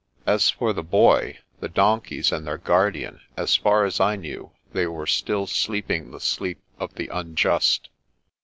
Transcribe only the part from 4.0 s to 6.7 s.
knew they were still sleeping the sleep